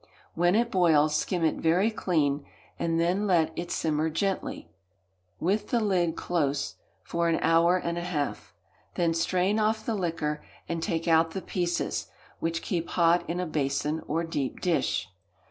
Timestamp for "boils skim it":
0.71-1.57